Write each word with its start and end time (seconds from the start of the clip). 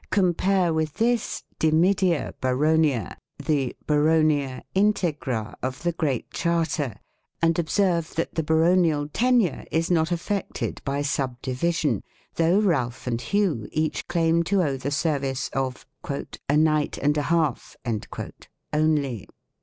Compare 0.09 0.73
with 0.73 0.95
this 0.95 1.43
"dimidia 1.59 2.33
baronia," 2.41 3.15
the 3.37 3.75
"baronia 3.85 4.63
integra" 4.75 5.53
of 5.61 5.83
the 5.83 5.91
Great 5.91 6.31
Charter, 6.31 6.95
and 7.39 7.59
observe 7.59 8.15
that 8.15 8.33
the 8.33 8.41
baronial 8.41 9.07
tenure 9.09 9.63
is 9.69 9.91
not 9.91 10.11
affected 10.11 10.81
by 10.83 11.03
subdivision, 11.03 12.01
though 12.33 12.57
Ralf 12.59 13.05
and 13.05 13.21
Hugh 13.21 13.67
each 13.71 14.07
claim 14.07 14.41
to 14.45 14.63
owe 14.63 14.75
the 14.75 14.89
service 14.89 15.49
of" 15.49 15.85
a 16.49 16.57
knight 16.57 16.97
and 16.97 17.15
a 17.15 17.21
half" 17.29 17.77
(only). 18.73 19.27